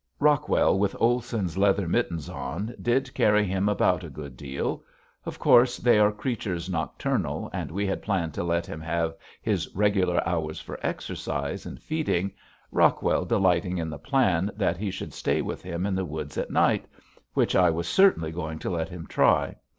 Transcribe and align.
Rockwell 0.19 0.79
with 0.79 0.95
Olson's 0.99 1.59
leather 1.59 1.87
mittens 1.87 2.27
on 2.27 2.73
did 2.81 3.13
carry 3.13 3.43
him 3.45 3.69
about 3.69 4.03
a 4.03 4.09
good 4.09 4.35
deal. 4.35 4.83
Of 5.25 5.37
course 5.37 5.77
they 5.77 5.99
are 5.99 6.11
creatures 6.11 6.67
nocturnal 6.67 7.51
and 7.53 7.69
we 7.69 7.85
had 7.85 8.01
planned 8.01 8.33
to 8.33 8.43
let 8.43 8.65
him 8.65 8.81
have 8.81 9.13
his 9.43 9.69
regular 9.75 10.27
hours 10.27 10.59
for 10.59 10.79
exercise 10.83 11.67
and 11.67 11.79
feeding, 11.79 12.31
Rockwell 12.71 13.25
delighting 13.25 13.77
in 13.77 13.91
the 13.91 13.99
plan 13.99 14.49
that 14.55 14.77
he 14.77 14.89
should 14.89 15.13
stay 15.13 15.39
with 15.39 15.61
him 15.61 15.85
in 15.85 15.93
the 15.93 16.03
woods 16.03 16.35
at 16.35 16.49
night, 16.49 16.87
which 17.35 17.55
I 17.55 17.69
was 17.69 17.87
certainly 17.87 18.31
going 18.31 18.57
to 18.57 18.71
let 18.71 18.89
him 18.89 19.05
try. 19.05 19.55